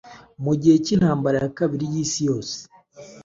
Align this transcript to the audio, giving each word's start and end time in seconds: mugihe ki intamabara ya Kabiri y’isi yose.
mugihe 0.43 0.75
ki 0.83 0.91
intamabara 0.95 1.37
ya 1.43 1.53
Kabiri 1.57 1.85
y’isi 1.93 2.19
yose. 2.29 2.57